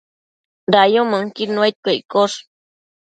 [0.75, 2.37] Dayumënquid nuaidquio iccosh